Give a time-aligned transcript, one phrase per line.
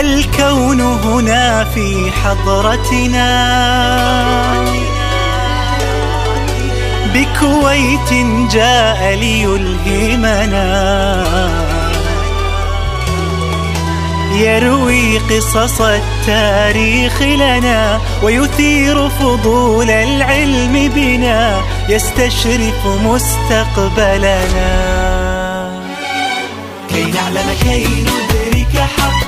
[0.00, 3.26] الكون هنا في حضرتنا.
[7.14, 8.12] بكويت
[8.52, 10.66] جاء ليلهمنا.
[14.32, 21.60] يروي قصص التاريخ لنا ويثير فضول العلم بنا.
[21.88, 24.40] يستشرف مستقبلنا.
[26.88, 29.25] كي نعلم كي ندرك حقا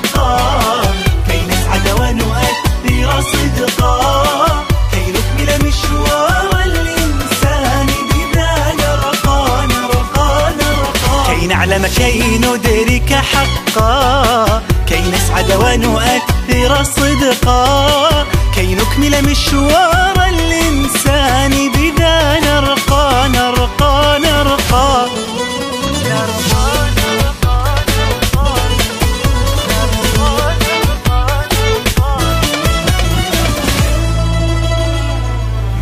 [11.39, 23.29] كي نعلم كي ندرك حقا كي نسعد ونؤثر صدقا كي نكمل مشوار الإنسان بذا نرقى
[23.29, 25.07] نرقى نرقى.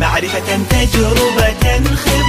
[0.01, 1.65] معرفة تجربة
[1.95, 2.26] خبرة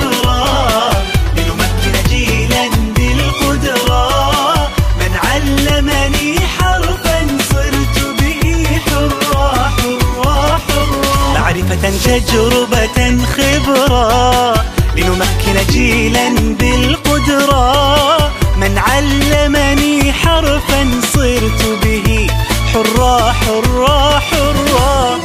[11.69, 14.55] معرفة تجربة خبرة
[14.97, 16.29] لنمكن جيلا
[16.61, 18.33] بالقدرة.
[18.57, 22.27] من علمني حرفا صرت به
[22.73, 25.19] حرا حرا حرا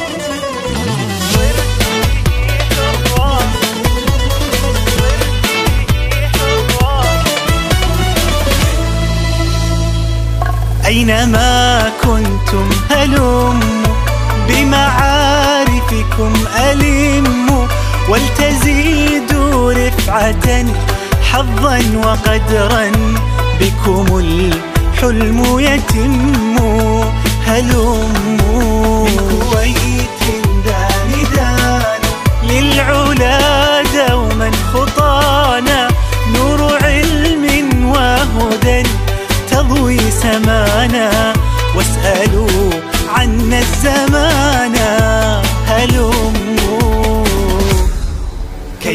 [10.86, 13.54] أينما كنتم هلموا
[15.94, 16.34] بمعارفكم
[16.72, 17.68] ألموا
[18.10, 20.66] ولتزيدوا رفعة
[21.32, 22.92] حظا وقدرا
[23.62, 26.34] بكم الحلم يتم.
[27.48, 27.98] هلموا
[29.06, 30.22] من كويت
[30.66, 31.82] داندان
[32.44, 35.88] للعلا دوما خطانا
[36.36, 37.46] نور علم
[37.86, 38.84] وهدى
[39.52, 41.34] تضوي سمانا
[41.76, 42.70] واسألوا
[43.10, 44.43] عنا الزمان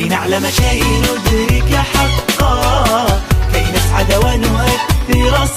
[0.08, 3.06] كي نعلم شيء ندرك حقا.
[3.52, 5.47] كي نسعد ونؤثر